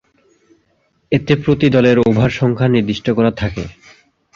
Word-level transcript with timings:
এতে 1.11 1.33
প্রতি 1.43 1.67
দলের 1.69 1.97
ওভার 2.01 2.31
সংখ্যা 2.39 2.67
নির্দিষ্ট 2.67 3.07
করা 3.17 3.31
থাকে। 3.31 3.63